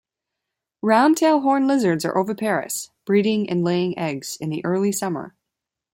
[0.83, 5.35] Roundtail horned lizards are oviparous, breeding and laying eggs in early summer.